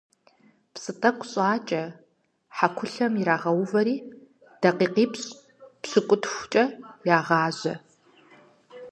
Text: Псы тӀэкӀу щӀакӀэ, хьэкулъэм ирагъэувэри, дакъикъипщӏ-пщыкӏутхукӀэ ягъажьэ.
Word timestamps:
Псы 0.73 0.91
тӀэкӀу 1.01 1.27
щӀакӀэ, 1.31 1.83
хьэкулъэм 2.55 3.13
ирагъэувэри, 3.21 3.95
дакъикъипщӏ-пщыкӏутхукӀэ 4.61 6.63
ягъажьэ. 7.17 7.75